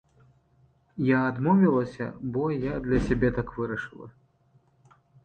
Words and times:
Я 1.07 1.19
адмовілася, 1.33 2.07
бо 2.37 2.43
я 2.63 2.79
для 2.87 2.99
сябе 3.09 3.31
так 3.37 3.53
вырашыла. 3.59 4.07